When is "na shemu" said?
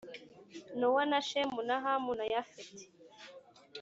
1.11-1.61